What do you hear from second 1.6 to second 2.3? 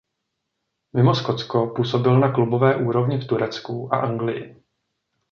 působil